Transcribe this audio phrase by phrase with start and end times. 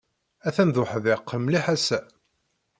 [0.47, 1.99] Atan d uḥdiq mliḥ ass-a.